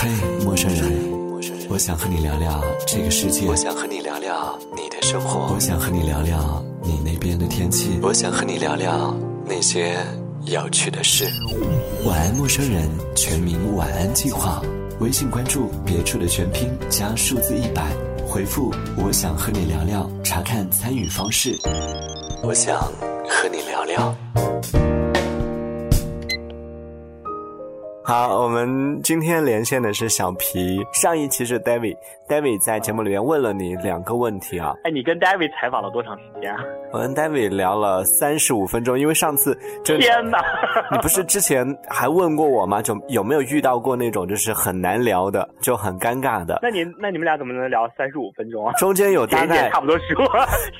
[0.00, 0.08] 嘿，
[0.44, 1.10] 陌生人，
[1.68, 3.48] 我想和你聊聊这个世界。
[3.48, 5.52] 我想和你聊聊你的生活。
[5.52, 7.98] 我想和你聊聊你那边的天气。
[8.00, 9.12] 我想和你聊聊
[9.44, 9.96] 那些
[10.44, 11.24] 有趣的事。
[12.04, 14.62] 晚安，陌生人，全民晚安计划。
[15.00, 17.84] 微信关注“别处的全拼”加数字一百，
[18.24, 18.72] 回复
[19.04, 21.58] “我想和你聊聊”，查看参与方式。
[22.44, 22.80] 我想
[23.28, 24.16] 和你聊聊。
[28.08, 30.82] 好，我们今天连线的是小皮。
[30.94, 31.94] 上一期是 David
[32.28, 34.74] David，David 在节目里面问了你两个问题啊。
[34.84, 36.60] 哎，你跟 David 采访了多长时间啊？
[36.92, 40.38] 我跟 David 聊了三十五分钟，因为上次就天哪，
[40.92, 42.80] 你不是之前还问过我吗？
[42.82, 46.58] 就有没有遇到过那种就是很难聊的，就很尴尬的？
[46.62, 48.72] 那你那你们俩怎么能聊三十五分钟啊？
[48.74, 50.22] 中间有大概差不多十五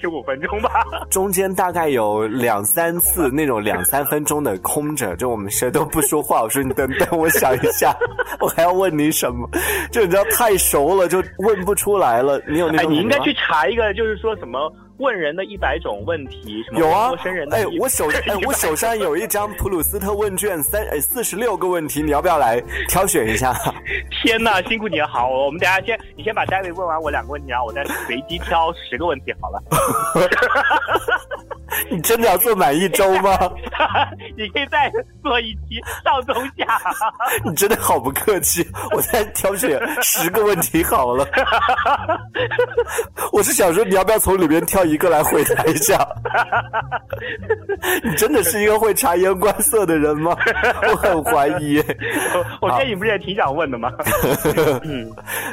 [0.01, 0.71] 十五分钟吧。
[1.11, 6.43] 中间大概有两三次那种两三分钟的空着，就我们谁都不说话。
[6.43, 7.19] 我说你等等。
[7.19, 7.95] 我想一下，
[8.41, 9.49] 我还要问你什么？
[9.91, 12.41] 就你知道太熟了，就问不出来了。
[12.47, 12.93] 你有那种？
[12.93, 17.09] 你应该去查一个，就是说什么问人的一百种问题，什么有啊？
[17.09, 17.57] 陌生人的。
[17.57, 23.55] 哎，我手 哎，我手上有一张普鲁斯特问卷，三哎四十六个问题，你要不要来挑选一下？
[24.23, 25.07] 天哪，辛苦你了！
[25.07, 29.63] 好，我们等下先，你先把 David 问完我两个问题，然后我再随机挑十个问题，好了。
[31.91, 33.39] 你真的要做满一周吗？
[34.37, 34.91] 你可以再
[35.23, 36.81] 做一期上中下。
[37.45, 41.27] 你真的好不客气，我再挑选十个问题好了。
[43.33, 46.07] 我是想说，你要不要从里面挑一个来回答一下？
[48.03, 50.37] 你真的是一个会察言观色的人吗？
[50.91, 51.83] 我很怀疑。
[52.61, 53.93] 我觉得你不是也挺想问的吗？
[54.83, 55.11] 嗯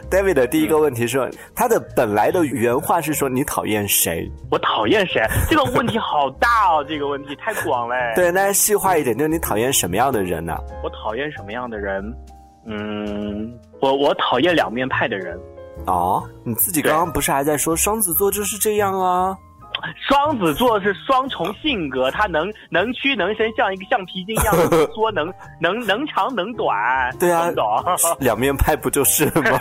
[0.09, 4.29] ，David 的第一个问题是，他的本来的原话是说你讨厌谁？
[4.49, 5.21] 我讨厌谁？
[5.49, 7.95] 这个问题好大哦，这个问题太广嘞。
[8.15, 10.57] 对，那细化一点，就是你讨厌什么样的人呢？
[10.83, 12.03] 我讨厌什么样的人？
[12.65, 15.39] 嗯，我我讨厌两面派的人。
[15.85, 19.37] 哦，你自己刚刚不是还在说双子座就是这样啊？
[19.95, 24.53] 双子座是双重性格，他能 能屈能伸，像一个橡皮筋一样
[24.93, 26.75] 缩，能 能能长能短。
[27.19, 27.65] 对啊，懂？
[28.19, 29.59] 两面派不就是吗？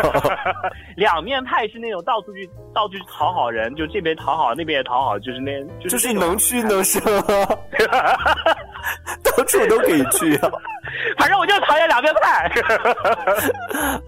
[0.96, 7.02] 两面派是那种到处去到处去讨好人，就这边讨好那边也讨好，就是那，就是能屈能伸，
[9.22, 10.50] 到处都可以去啊。
[11.18, 12.50] 反正我就讨厌两面派。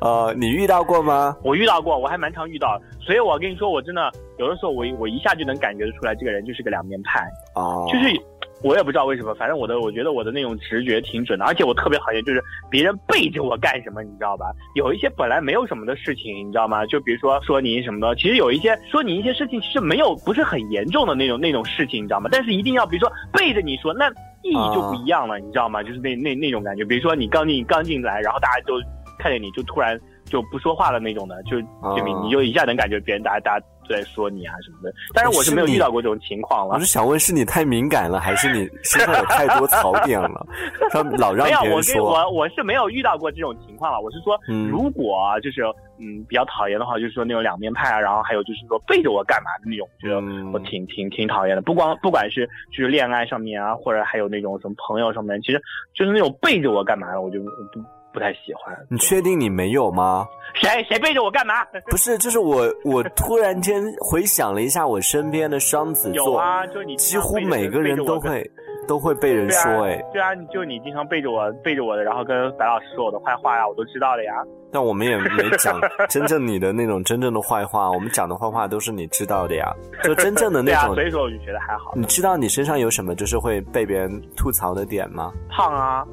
[0.01, 1.37] 呃， 你遇到过吗？
[1.43, 7.27] 我遇到过，我还蛮常遇到，所以我跟你说，我真的有的时候我我一下就能感觉得出来，这个人就是个两面派。
[7.55, 8.15] 哦，就是
[8.63, 14.47] 我也不知道为什么，反正我的我觉得我的那种直觉挺准的，而且我特别讨厌就是别人背着我干什么，你知道吧？
[14.75, 16.85] 有一些本来没有什么的事情，你知道吗？
[16.87, 22.29] 就比如说说你什么的，其实有一些说你一些事情其实没有不是很严重的那种那种事情，你知道吗？
[22.33, 24.11] 但是一定要比如说背着你说那。
[24.43, 25.83] 意义就不一样了，你知道吗？
[25.83, 28.75] 就是那那那种感觉，比如说你刚进刚进来，然后大家都
[29.19, 34.95] 看见你就突然就不说话了那种的，就就你你就一下能感觉别人大家大家都在说你啊什么的。
[35.15, 36.75] 但是我是没有遇到过这种情况了。
[36.75, 40.47] 我是想问，是你太敏感了，还是你身上有太多槽点了？
[40.91, 42.05] 他老让 别人说。
[42.05, 44.01] 我我是没有遇到过这种情况了。
[44.01, 44.39] 我是说，
[44.71, 45.63] 如果就是。
[45.99, 50.17] 嗯，比较讨厌的话就是说那种两面派啊，然后还有就是说背着我干嘛的那种，我觉得
[50.53, 51.63] 我挺挺挺讨厌的。
[51.63, 55.63] 不光不管是就是恋爱上面啊，或者还有那种什么朋友上面，其实
[55.95, 57.41] 就是那种背着我干嘛的，我就
[57.73, 57.81] 不
[58.17, 58.75] 不太喜欢。
[58.89, 60.27] 你确定你没有吗？
[60.55, 61.63] 谁谁背着我干嘛？
[61.91, 68.51] 不是，就是我我突然间回想了一下我身边的双子座，有啊，就你几乎每个人都会。
[68.87, 74.33] 都会被人说哎，对啊，就你经常背着我背着我的，然后跟白老师说我的坏话呀，我都知道的呀。
[74.73, 75.81] 但我们也没讲
[76.11, 79.73] 真正你的那种真正的坏话，我们讲的坏话都是你知道的呀。
[80.03, 81.93] 就真正的那种， 所以说我就觉得还好。
[81.95, 85.33] 你知道你身上有什么就是会被别人吐槽的点吗？
[85.49, 86.05] 胖啊，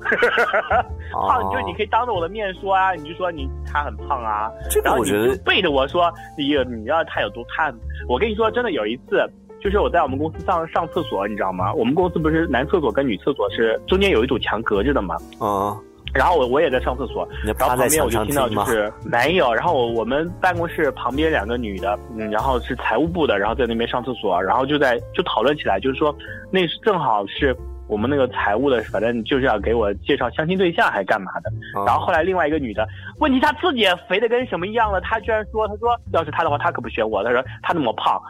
[1.12, 4.50] 胖，就你可以当着我的面说啊，你就说你他很胖啊。
[4.70, 7.74] 这个我觉得背着我说，你你要他有多胖？
[8.08, 9.28] 我跟你说，真的有一次。
[9.64, 11.74] 就是我在我们公司上上厕所，你知道吗？
[11.74, 15.16] 我们公司不是男厕所跟女厕所是中间有一堵墙隔着的嘛？
[15.40, 15.76] 嗯。
[16.14, 19.52] 然后我我也在上厕所，然后旁边我就听到就是没有。
[19.52, 26.16] 然后我我们办公室旁边两个女的，嗯，然后是财务部的，然后在那边上厕所，然后就在就讨论起来，就是说
[26.52, 27.56] 那是正好是
[27.88, 31.52] 我们那个财务的，反正就是要给我介绍相亲对象还是干嘛的。
[31.84, 32.88] 然后后来另外一个女的，
[33.18, 37.24] 问题她自己也肥的跟什么一样了，她居然说，她说要是她的话，她可不选我。
[37.24, 38.22] 她说她那么胖。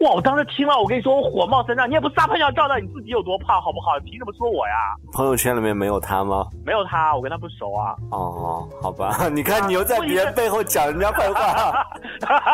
[0.00, 0.12] 哇！
[0.12, 1.88] 我当时听了，我跟你说，我火冒三丈。
[1.88, 3.98] 你也不撒泡尿照照你自己有多胖，好不好？
[4.04, 4.74] 凭什么说我呀？
[5.12, 6.46] 朋友圈里面没有他吗？
[6.64, 7.94] 没有他，我跟他不熟啊。
[8.10, 9.28] 哦，好吧。
[9.28, 11.86] 你看，你又在别人背后讲人家坏话。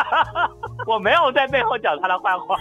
[0.86, 2.56] 我没有在背后讲他的坏话。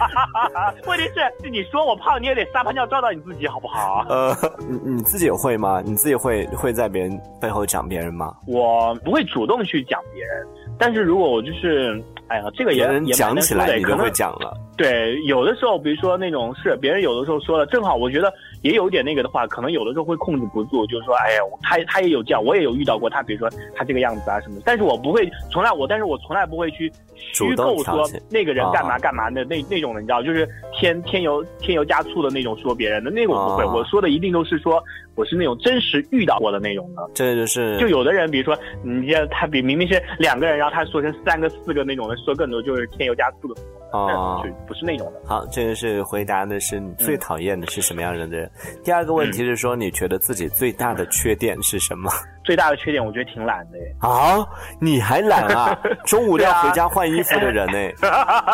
[0.88, 4.06] 问题是，是你说我胖，你也得撒泡尿照照你自己，好不好？
[4.10, 4.36] 呃，
[4.68, 5.82] 你你自己会吗？
[5.84, 8.36] 你自己会会在别人背后讲别人吗？
[8.48, 10.48] 我不会主动去讲别人，
[10.78, 14.54] 但是如果我就是，哎呀，这个也也讲起来，你就会讲了。
[14.76, 18.34] 对，有的时候，比如说那种是别人有的时候说了，正好我觉得。
[18.66, 34.84] 也有点那个的话，可能有的时候会控制不住，就是说，哎呀，他他也有这样，我也有遇到过他，比如说他这个样子啊什么，但是我不会，从来我，但是我从来不会去虚构说那个人干嘛干嘛的那那种的，你知道，就是添添油添油加醋的那种说别人的那个我不会，我说的一定都是说
[35.14, 37.08] 我是那种真实遇到过的那种的。
[37.14, 43.62] 这就是，就有的人，比如说你像他比明明是两个人，然后他说成三个四个那种的，说更多就是添油加醋的。
[43.96, 45.22] 哦，就不是那种的。
[45.26, 48.50] 好，这个是回答的是你最讨厌的是什么样的人。
[48.84, 52.12] 第二个问题是说，你觉得自己最大的缺点是什么？
[52.44, 54.08] 最大的缺点，我觉得挺懒的。
[54.08, 54.46] 啊，
[54.80, 55.78] 你还懒啊？
[56.06, 57.92] 中午要回家换衣服的人呢？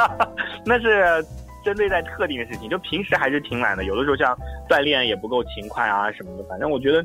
[0.65, 1.25] 那是
[1.65, 3.83] 针对在特定的事情，就平时还是挺懒的。
[3.85, 4.37] 有的时候像
[4.69, 6.43] 锻炼也不够勤快啊什么的。
[6.47, 7.03] 反正我觉得，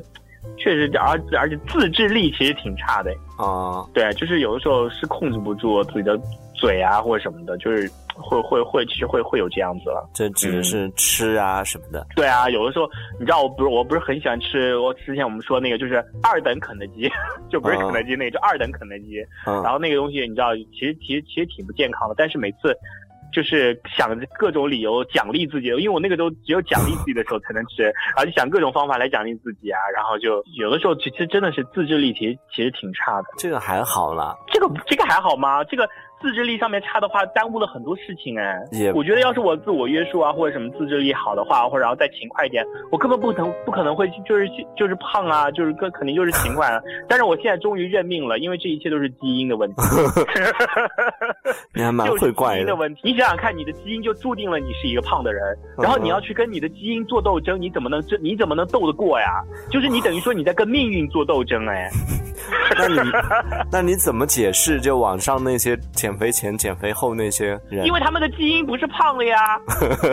[0.57, 3.11] 确实，而而且自制力其实挺差的。
[3.37, 6.17] 啊，对，就是有的时候是控制不住自己的
[6.55, 7.91] 嘴啊或者什么的，就是。
[8.17, 10.09] 会会会，其实会会有这样子了。
[10.13, 12.05] 这指的是吃啊什么的。
[12.15, 14.77] 对啊，有的时候你知道，我不是我不是很喜欢吃。
[14.77, 17.09] 我之前我们说那个就是二等肯德基，
[17.49, 19.15] 就不是肯德基那个，就二等肯德基。
[19.45, 22.15] 然后那个东西你知道，其实其实其实挺不健康的。
[22.17, 22.75] 但是每次
[23.33, 29.79] 就是想各种理由奖励自己，因为我那个都只有奖励自己的时候才能吃，然后就想各种方法来奖励自己啊。
[29.95, 33.27] 然后就有的时候其实真的是自制力其实其实挺差的。
[33.37, 35.63] 这个还好啦，这个这个还好吗？
[35.65, 35.87] 这个。
[36.19, 38.57] 自制力上面差的话，耽误了很多事情哎。
[38.95, 46.81] 我觉得要是我自我约束啊，或者什么自制力好的话，或者然后再勤快一点，我根本不能不可能会就是就是胖啊，就是更肯定就是勤快了。
[47.07, 49.75] 但是我现在终于认命了，因为这一切都是基因的问题。
[51.75, 52.75] 你还蛮会怪的。
[52.75, 55.43] 问题，你想想看，你的基因就注定了你是一个胖的人，
[55.77, 59.43] 然后你要去跟你的基因做斗争，你怎么能这你怎么能斗得过呀？
[59.69, 61.89] 就是你等于说你在跟命运做斗争哎。
[62.77, 62.99] 那你
[63.71, 65.77] 那你怎么解释就网上那些？
[66.07, 69.37] 减肥前、减肥后那些人，因为他们的基因不是胖了呀。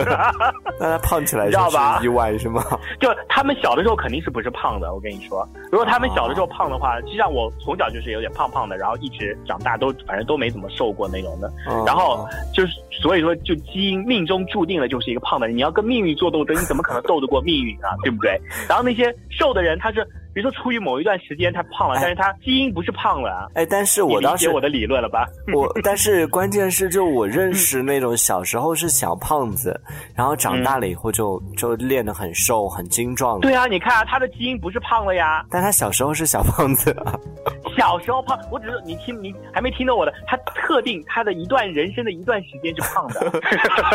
[0.77, 1.57] 那他胖起来是
[2.03, 2.61] 意外是吗？
[2.99, 4.93] 就他们小的时候肯定是不是胖的。
[4.93, 11.49] 我跟你说，如果他们小的时候胖的话，实际上我从小就是有点胖胖的，然后一直长大都反正都没怎么瘦过那种的。
[11.85, 15.55] 然后就是所以说，就基因命中注定了就是一个胖的人。
[15.55, 17.95] 你要跟命运做斗争，你怎么可能斗得过命运啊？
[18.03, 18.37] 对不对？
[18.67, 20.05] 然后那些瘦的人，他是。
[20.35, 23.49] 比如说，出于某一段时间他胖了，但是他基因不是胖了。
[23.53, 25.25] 哎，但是我当时我的理论了吧？
[25.55, 29.79] 我但是关键是，就我认识那种小时候是小胖子，
[30.13, 33.39] 然后长大了以后就就练得很瘦很精壮。
[33.39, 36.93] 对啊，你看啊，他的基因不是胖了呀，但他小时候是小胖子。
[37.77, 43.31] 小时候胖，我只是你听你还没听到我的，他特定他的一段人生的一段时间是胖的。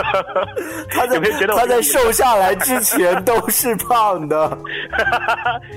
[0.91, 4.57] 他在他在瘦下来之前都是胖的，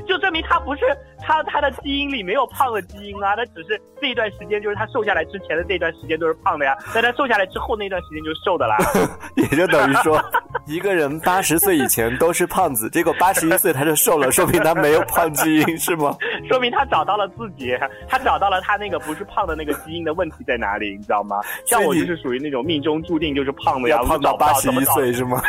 [0.08, 0.53] 就证明他。
[0.54, 0.82] 他不是
[1.18, 8.78] 他他的基因里没有胖的基因啊，他只是这一段时间就是他瘦下来之前的这段时间都是胖的呀，但他瘦下来之后那段时间就瘦的啦，
[9.36, 10.22] 也就等于说
[10.68, 16.16] 一个人八十岁以前都是胖子，结果八十一岁他就瘦了，说明他没有胖基因是吗？
[16.48, 17.76] 说明他找到了自己，
[18.08, 21.42] 他找到了他那个不是胖的那个基因的问题在哪里，你知道吗？
[21.66, 25.42] 像我就是属于那种命中注定就是胖的呀，胖到八十一岁是吗？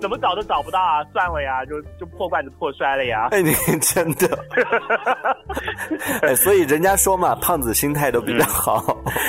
[0.00, 3.28] 怎么找都找不到啊，算了呀，就就破罐子破摔了呀。
[3.32, 4.05] 哎，你真。
[4.14, 4.38] 真的，
[6.22, 8.82] 哎，所以人家说嘛，胖子心态都比较好。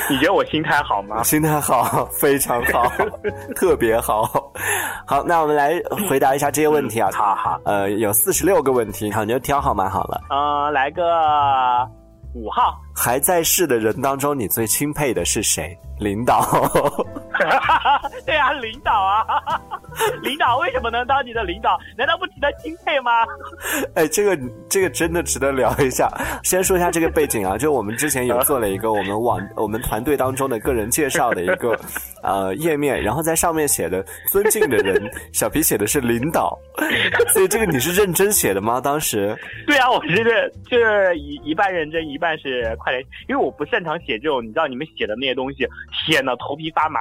[0.09, 1.21] 你觉得我心态好吗？
[1.25, 2.91] 心态好，非常好，
[3.55, 4.23] 特别好。
[5.05, 7.09] 好，那我们来回答一下这些问题啊。
[7.13, 10.21] 好好，呃，有四十六个问题，好，你就挑号码好了。
[10.29, 11.03] 嗯，来个
[12.33, 12.73] 五号。
[12.97, 15.77] 还在世的人当中，你最钦佩的是谁？
[15.99, 16.41] 领导。
[18.25, 19.25] 对啊，领导啊，
[20.21, 21.77] 领导为什么能当你的领导？
[21.97, 23.11] 难道不值得钦佩吗？
[23.95, 24.37] 哎，这个
[24.69, 26.09] 这个真的值得聊一下。
[26.43, 31.79] 先说一下这个背景啊，就我们之前有做了一个我们网我们团队当中的个人介绍的一个
[32.21, 35.01] 呃页面，然后在上面写的尊敬的人，
[35.33, 36.57] 小皮写的是领导，
[37.33, 38.79] 所以这个你是认真写的吗？
[38.81, 39.35] 当时？
[39.65, 45.67] 对啊，我是就是一一半认真，一半是快点，因为我不擅长写这种，你知道你们写的那些东西，
[46.05, 46.99] 天呐，头皮发麻。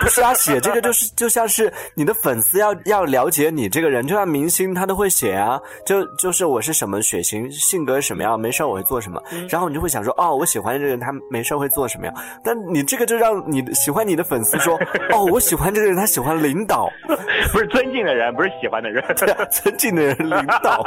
[0.00, 12.14] 不 是啊，写这个就是就像是你的粉丝要要了解你这个人，就像明星他都会写啊，就就是我是什么血型，性格什么样，没事我会做什么，然后你就会想说，哦，我喜欢这个人，他没事会做什么样。
[12.44, 14.76] 但你这个就让你喜欢你的粉丝说，
[15.12, 16.88] 哦，我喜欢这个人，他喜欢领导，
[17.52, 20.82] 不是尊敬的人，不是喜欢的人，对啊，尊敬的人领导，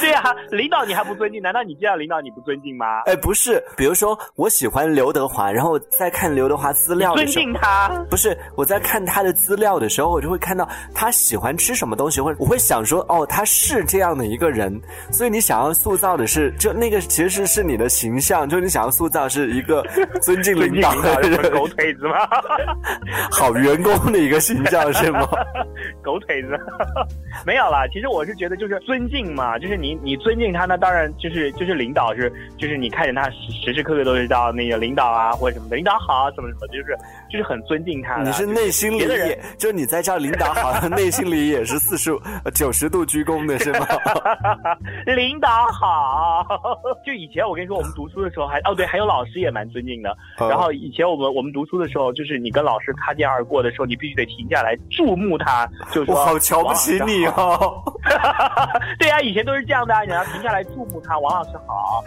[0.00, 1.42] 对啊，领导你还不尊敬？
[1.42, 3.02] 难道你见到领导你不尊敬吗？
[3.06, 3.41] 哎，不是，
[3.76, 14.80] 比如说我喜欢刘德华，然后在看刘德华资料的时候，尊敬他，不是我在看他的资料的时候，我就会看到他喜欢吃什么东西，会我会想说，哦，他是这样的一个人，
[15.10, 19.84] 所以你想要塑造的是，就那个其实是你的形象，就你想要塑造是一个
[20.20, 22.16] 尊敬领导的人，狗腿子吗？
[23.30, 25.26] 好员工的一个形象是吗？
[26.02, 26.48] 狗腿子，
[27.46, 27.86] 没有啦。
[27.92, 36.96] 其实我是觉得就是尊敬嘛，就是你你尊敬他，那当然就是就是领导是就是你看见他时时时刻刻都是叫那个领导啊或者什么的，领导好什么什么，就是
[37.30, 38.22] 就是很尊敬他。
[38.22, 42.10] 你是内心里也，就是你在叫领导好，内心里也是四十
[42.54, 43.86] 九十度鞠躬的是吗？
[45.16, 46.46] 领导好。
[47.04, 50.16] 就以前我跟你说，我们读书的时候还哦对，还有老师也蛮尊敬的。
[50.38, 57.82] 然后以前我们我们读书的时候，就是你跟老师擦肩而过的时候，你必须得停下来注目他，就说我好瞧不起你哦。
[58.98, 62.04] 对呀，以前都是这样的，你要停下来注目他，王老师好。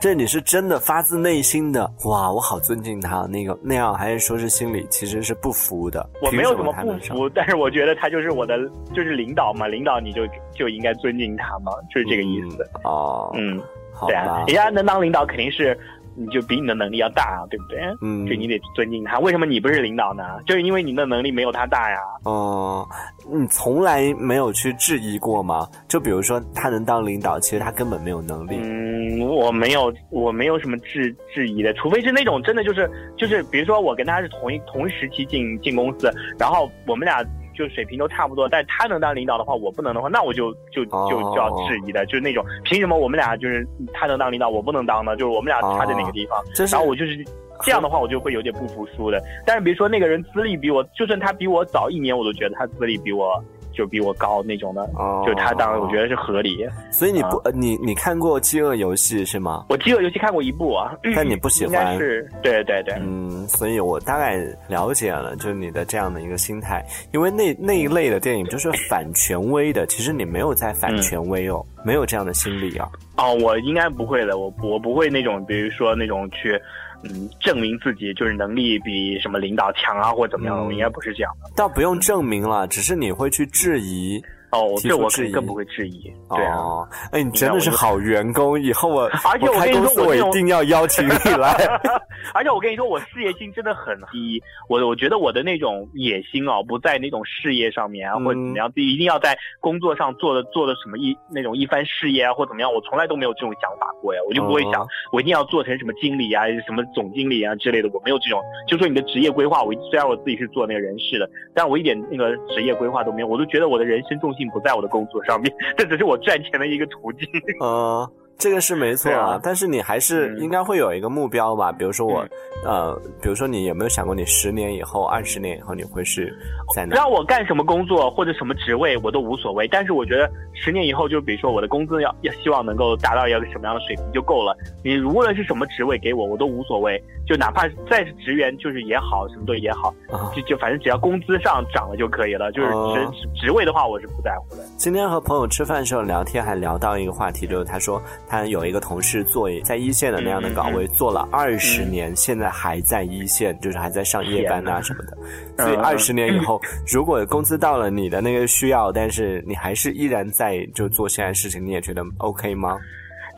[0.00, 6.08] 这你是真的发自内心的哇，我好尊敬他那个那样，还是说是心里其实是不服的？
[6.22, 8.58] 我没有什么不服，但是我觉得他就是我的
[8.94, 13.30] 就是领导嘛，领导你就就应该尊敬他嘛，就是这个意思哦。
[13.34, 13.60] 嗯，
[14.06, 15.78] 对啊，人家能当领导肯定是。
[16.20, 17.80] 你就比你的能力要大，对不对？
[18.02, 19.18] 嗯，就你得尊敬他。
[19.20, 20.22] 为什么你不是领导呢？
[20.46, 21.96] 就是因为你的能力没有他大呀。
[22.24, 22.86] 哦，
[23.32, 25.66] 你从来没有去质疑过吗？
[25.88, 28.56] 就比如说他能当领导，其实他根本没有能力。
[28.62, 37.24] 嗯，我没有，我没有什么质质疑的，除非是那种真的就是就是，比如说我跟他是同一同时期进进公司，然后我们俩。
[37.60, 45.14] 就水平都差不多，但他能当领导的话，我不能的话，那我就就就就要质疑的，就是那种凭什么我们俩就是他能当领导，我不能当呢？
[45.14, 46.42] 就是我们俩差在哪个地方？
[46.72, 47.22] 然后我就是
[47.62, 49.20] 这样的话，我就会有点不服输的。
[49.46, 53.44] 但是比如说那个人资历比我，就算他比我早一年，我都觉得他资历比我。
[53.80, 54.86] 就比我高那种的，
[55.24, 56.68] 就他当然我觉得是合理。
[56.90, 59.64] 所以你不，你你看过《饥饿游戏》是吗？
[59.70, 61.96] 我《饥饿游戏》看过一部啊，但你不喜欢。
[61.96, 62.94] 是，对对对。
[63.00, 64.36] 嗯，所以我大概
[64.68, 66.84] 了解了，就是你的这样的一个心态。
[67.14, 72.86] 因为那那一类的电影就是反权威的，其实你没有在反权威哦，没有这样的心理啊。
[73.16, 76.60] 哦，我应该不会的，我我不会那种，比如说那种去。
[77.02, 81.50] 嗯，证明自己就是能力比什么领导强啊，或者怎么样，我应该不是这样的。
[81.56, 84.22] 倒不用证明了，只是你会去质疑。
[84.52, 86.12] 哦，这我更不会质疑。
[86.28, 91.54] 对啊，哎，你真的是好员工，以后我 而且我跟你说我一定要邀请你来。
[92.34, 94.40] 而且我跟你说，我事业心真的很低。
[94.68, 104.20] 我我觉得我的那种野心哦，不在那种事业上面啊，或者怎么样，一定要在工作上做的做的什么一那种一番事业啊，或怎么样，我从来都没有这种想法过呀。
[104.28, 108.40] 我就不会想我一定要做成什么经理啊，什么总经理啊之类的，我没有这种。
[108.68, 114.39] 就说你的职业规划，我虽然我自己是做那个人事的，但我一点那个职业规划都没有，我都觉得我的人生重心。
[114.40, 117.28] 并不在我的工作上面，这只是我赚钱的一个途径。
[117.60, 118.08] 啊，
[118.40, 121.70] 这个是没错啊，但是你还是应该会有一个目标吧？
[121.70, 122.26] 比如说我，
[122.64, 126.34] 呃，比如说你有没有想过，你十年以后、二十年以后你会是
[126.74, 126.96] 在哪？
[126.96, 134.56] 让我干什么工作或者什么职位我都无所谓，但是我觉得十年以后，就比如说我的工资要要希望能够达到一个什么样的水平就够了。
[134.82, 136.98] 你无论是什么职位给我，我都无所谓。
[137.26, 139.94] 就哪怕再是职员，就是也好，什么都也好，
[140.34, 142.50] 就就反正只要工资上涨了就可以了。
[142.50, 142.68] 就是
[143.12, 144.64] 职职位的话，我是不在乎的。
[144.76, 155.18] 今天和朋友吃饭的时候聊天，还聊到一个话题，就是他说他有一个同事做在一线的那样的岗位，做了二十年，现在还在一线，就是还在上夜班啊什么的。
[155.64, 162.78] 所以二十年以后， 如果工资到了你的那个需要，但是你还是依然在就做现在事情，你也觉得 OK 吗？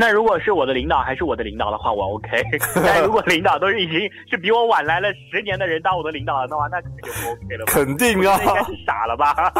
[0.03, 2.43] 那如果是我的领导还是我的领导的话，我 OK。
[2.85, 7.65] 但如果领导都是已经是比我晚来了十年的人当我的领导了的话，那肯定就不 OK 了。
[7.67, 9.53] 肯定啊，应该是傻了吧？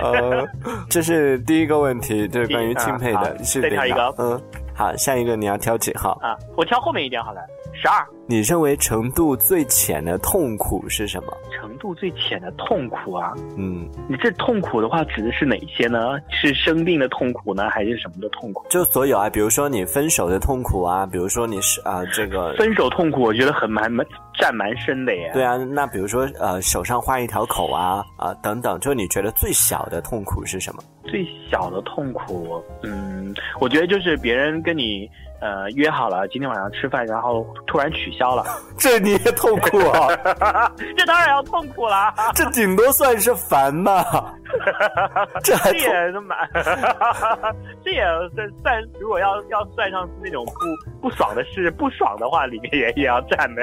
[0.02, 0.48] 呃，
[0.88, 3.36] 这是第一个问题，就是关于钦佩的。
[3.60, 4.40] 再挑一个，嗯，
[4.74, 6.12] 好，下一个你要挑几号？
[6.22, 7.42] 啊，我挑后面一点好了。
[7.74, 11.32] 十二，你认为程度最浅的痛苦是什么？
[11.54, 16.18] 程度最浅的痛苦啊，嗯，你这痛苦的话指的是哪些呢？
[16.28, 18.66] 是生病的痛苦呢，还是什么的痛苦？
[18.68, 24.04] 就所有啊，比如说你分手的痛苦啊，比如说你是啊这个分手痛苦，我觉得很蛮蛮
[24.36, 25.30] 占蛮深的耶。
[25.32, 30.82] 对啊，那比如说呃手上画一条口啊啊等等，就你觉得最小的痛苦是什么？
[31.04, 35.08] 最小的痛苦，嗯，我觉得就是别人跟你。
[35.40, 38.44] 呃约好了今天晚上吃饭，然后突然取消了，
[38.78, 40.08] 这你也痛苦啊？
[40.96, 42.12] 这当然要痛苦了。
[42.34, 44.34] 这顶多算是烦吧？
[45.42, 46.38] 这还这也是蛮，
[47.84, 53.62] 这也算算，如果要要算上那种不不爽的事，不爽的话，里面也也要占的。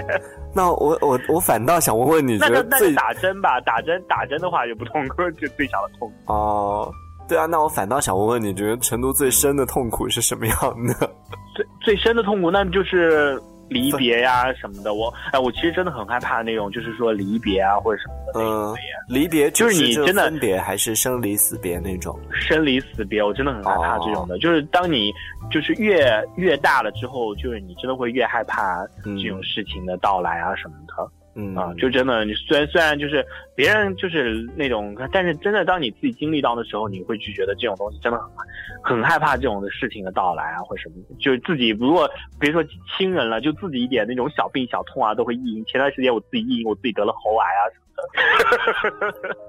[0.53, 6.33] 那我我我反倒想问问你，那觉得那就打针吧，打针打针的话就不痛苦，就最小的痛苦。
[6.33, 6.91] 哦，
[7.33, 11.09] 对啊，那我反倒想问问你，觉得成都最深的痛苦是什么样的？
[11.55, 14.93] 最最深的痛苦，那就是离别呀什么的。
[14.93, 18.75] 我哎，我其实真的很害怕那种，就是说离别啊或者什么的那种嗯。，
[19.07, 22.19] 离别就是你真的分别还是生离死别那种？
[22.31, 24.37] 生离死别，我真的很害怕这种的。
[24.37, 25.11] 就是当你
[25.51, 30.93] 就是越越大了之后，就是你真的会越害怕嗯这种事情的到来啊什么的。
[31.03, 33.25] 嗯嗯啊，就真的，你虽然虽然就是
[33.55, 40.95] 别人就是那种，但是真的当你自己经历到的时候，你会去觉得这种东西真的很很害怕这种的事情的到来啊，或什么。
[41.19, 42.09] 就自己如果
[42.39, 42.63] 别说
[42.97, 45.65] 亲人了，就自己一点那种小病小痛啊，都会意淫。
[45.65, 47.82] 前段时间我自己意淫我自己得了喉癌啊什。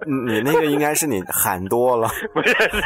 [0.26, 2.82] 你那个应该是你喊多了， 不是，是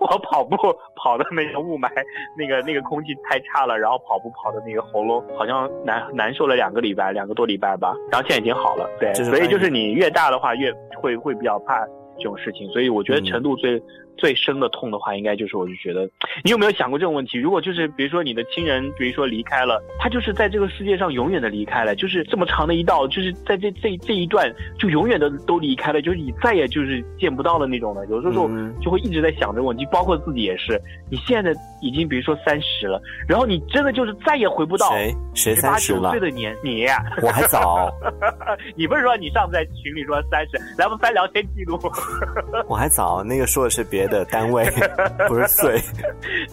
[0.00, 0.56] 我跑步
[0.96, 1.88] 跑的那个雾霾，
[2.36, 8.88] 那个那个空气太差了，然后跑步跑的那个喉咙好像难难受了两个礼拜，两个多礼拜吧，然后现在已经好了。
[8.98, 11.84] 对，所以就是你越大的话，越会会比较怕
[12.16, 13.24] 这种事情，所以我觉得嗯。
[13.24, 13.80] 程度最、
[14.16, 16.08] 最深的痛的话，应该就是我就觉得，
[16.44, 17.38] 你有没有想过这种问题？
[17.38, 28.04] 如果就是比如说你的亲人，比如说离开了，他就是在这个世界上永远的离开了，就是这么长的一道，就是在这这这一段就永远的都离开了，就是你再也就是见不到的那种的。
[28.06, 30.80] 有的时候嗯就会一直在想这个问题，包括自己也是。
[31.10, 36.20] 你现在已经比如说三十了，然后你真的就是再也回不到谁谁三十岁？
[36.20, 36.84] 的年你。
[37.22, 37.90] 我还早，
[38.76, 41.78] 你不是说你上次在群里说三十，来我们翻聊天记录。
[42.68, 44.64] 我还早，那个说的是别的单位，
[45.28, 45.80] 不是岁。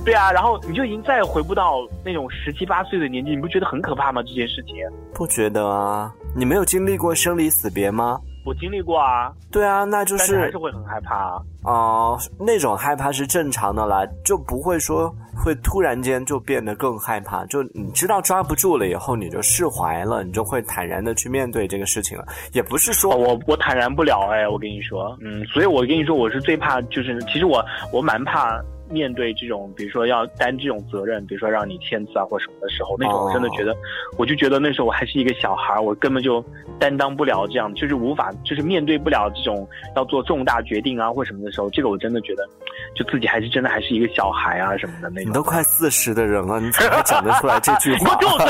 [0.04, 4.22] 对啊，然后你就已经再也回不到那种十七八岁的年纪，你不觉得很可怕吗？
[4.24, 4.76] 这件事情
[5.14, 6.14] 不觉得啊？
[6.36, 8.20] 你没有经历过生离死别吗？
[8.44, 11.42] 我经历过啊，对啊，那就是还是是会很害怕啊。
[11.64, 17.46] 哦、那种害怕是正常的啦，就不会说会突然间就变得更害怕。
[17.46, 22.26] 就你知道抓不住了以后，你就释怀了，你就会坦然的去面对这个事情了。
[22.52, 28.60] 也不是说哦我我坦然不了哎，我跟你说，嗯，所以我跟你说，我是最怕，就是其实我我蛮怕
[28.92, 33.76] 面对这种，比如说要担这种责任，比如说让你签字啊或什么的时候，那种哦我真的觉得，
[34.18, 36.44] 我就觉得那时候我还是一个小孩，我根本就
[36.80, 42.48] 担当不了这样，就是无法，就是面对不了这种要做重大决定啊或什么的时候，这个我真的觉得，
[42.96, 45.30] 就自己还是真的还是一个小孩啊什么的那种。
[45.30, 48.16] 你都快四十的人了，你怎么还讲得出来这句话？
[48.16, 48.48] 住嘴！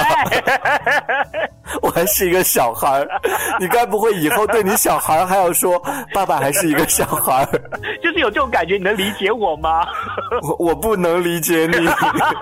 [1.81, 3.07] 我还是一个小孩儿，
[3.59, 5.81] 你该不会以后对你小孩还要说
[6.13, 7.45] 爸爸还是一个小孩？
[8.03, 9.85] 就是有这种感觉，你能理解我吗？
[10.41, 11.87] 我我不能理解你。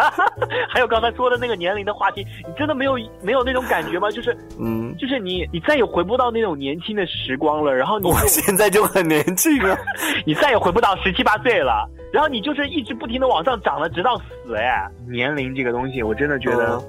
[0.69, 4.09] 还有刚才说的那个年龄的话题，你真的没有没有那种感觉吗？
[4.11, 9.77] 就是嗯，就是你你再也回不到那种年轻的时光了，然后你我现在就很年轻了。
[10.25, 14.87] 你再也回不到十七八岁了，然后你就是一直不停的往上涨了，直到死哎。
[15.07, 16.83] 年龄这个东西，我真的觉得，嗯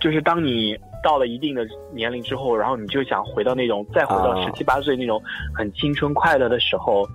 [0.00, 1.64] 就是当你到了一定的
[1.94, 5.22] 年龄之后，然后你就想回到那种再回到啊十七八岁那种
[5.56, 7.06] 很青春快乐的时候，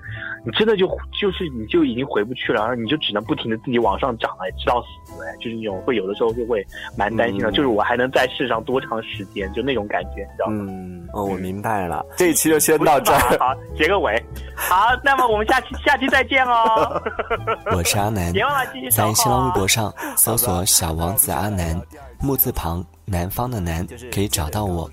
[0.48, 0.88] 你真的就
[1.20, 6.66] 就是你就已经回不去了，然后你就只能不停的自己往上涨哎，直到死哎，就是那种会有的时候就会
[6.98, 10.66] 蛮担心的，嗯就是我还能在世上多长时间，就那种感觉，你知道吗？
[10.70, 12.06] 嗯，哦，我明白了。
[12.16, 13.20] 这一期就先到这儿。
[13.40, 14.24] 好，结个尾。
[14.56, 17.02] 好，那么我们下期下期再见哦。
[17.76, 21.78] 我是阿南别， 忘了继续守候在新浪微哦博上搜索“小王子阿南”，
[22.22, 24.90] 木字旁南方的南，可以找到我。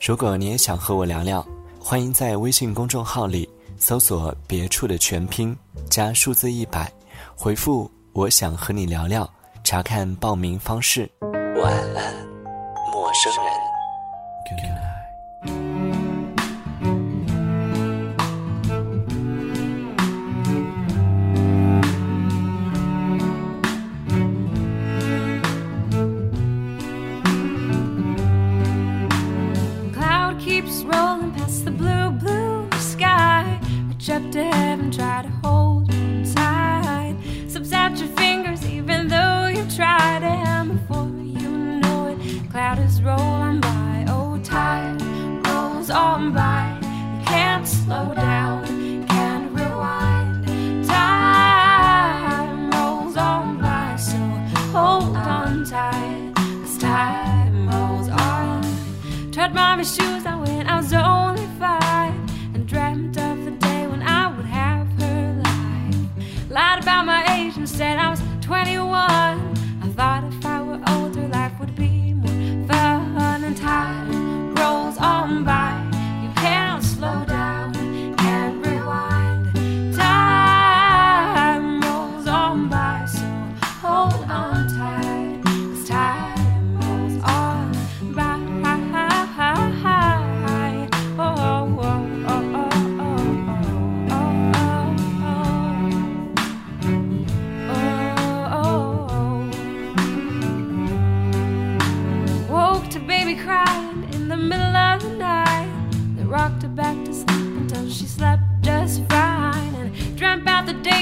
[0.00, 1.44] 如果你也想和我聊聊，
[1.80, 5.56] 欢迎在微信公众号里搜索“别处”的全拼
[5.90, 6.90] 加数字一百，
[7.36, 9.30] 回复“我想和你聊聊”，
[9.62, 11.10] 查看报名方式。
[11.22, 12.14] 晚安，
[12.92, 13.52] 陌生人。
[14.46, 14.80] Good night.
[29.94, 31.23] Cloud keeps rolling
[34.04, 34.53] chapter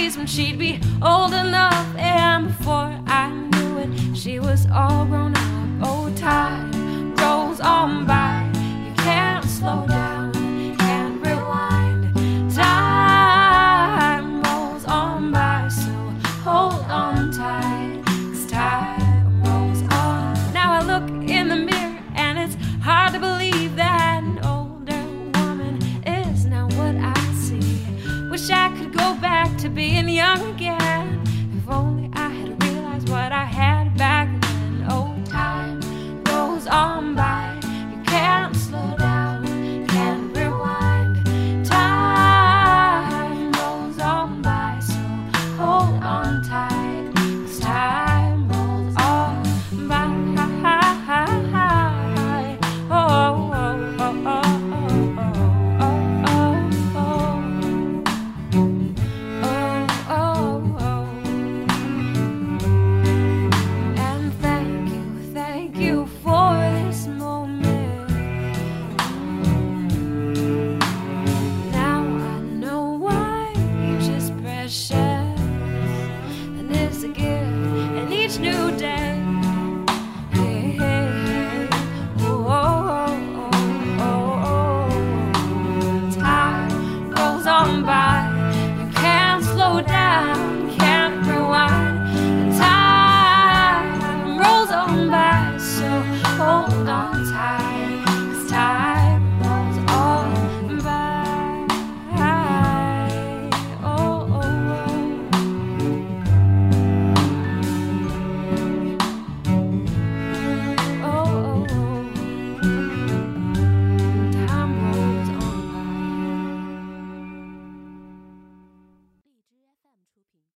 [0.02, 1.86] days when she'd be old enough.
[1.96, 5.86] And before I knew it, she was all grown up.
[5.86, 8.21] Oh, time rolls on by.